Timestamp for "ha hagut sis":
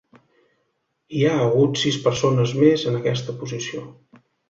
1.27-2.01